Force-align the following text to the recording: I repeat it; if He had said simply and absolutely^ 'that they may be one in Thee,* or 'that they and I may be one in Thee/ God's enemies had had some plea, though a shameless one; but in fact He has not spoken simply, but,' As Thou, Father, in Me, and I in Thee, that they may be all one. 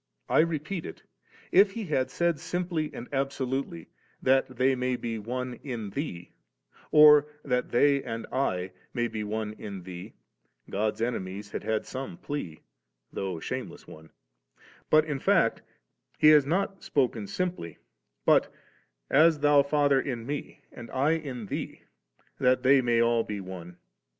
I 0.27 0.39
repeat 0.39 0.87
it; 0.87 1.03
if 1.51 1.73
He 1.73 1.85
had 1.85 2.09
said 2.09 2.39
simply 2.39 2.89
and 2.91 3.07
absolutely^ 3.11 3.85
'that 4.23 4.57
they 4.57 4.73
may 4.73 4.95
be 4.95 5.19
one 5.19 5.53
in 5.63 5.91
Thee,* 5.91 6.31
or 6.89 7.27
'that 7.43 7.69
they 7.69 8.03
and 8.03 8.25
I 8.31 8.71
may 8.95 9.07
be 9.07 9.23
one 9.23 9.53
in 9.59 9.83
Thee/ 9.83 10.15
God's 10.71 11.03
enemies 11.03 11.51
had 11.51 11.63
had 11.63 11.85
some 11.85 12.17
plea, 12.17 12.61
though 13.13 13.37
a 13.37 13.41
shameless 13.43 13.85
one; 13.87 14.09
but 14.89 15.05
in 15.05 15.19
fact 15.19 15.61
He 16.17 16.29
has 16.29 16.47
not 16.47 16.81
spoken 16.83 17.27
simply, 17.27 17.77
but,' 18.25 18.51
As 19.11 19.41
Thou, 19.41 19.61
Father, 19.61 20.01
in 20.01 20.25
Me, 20.25 20.63
and 20.71 20.89
I 20.89 21.11
in 21.11 21.45
Thee, 21.45 21.83
that 22.39 22.63
they 22.63 22.81
may 22.81 22.95
be 23.01 23.03
all 23.03 23.23
one. 23.23 23.77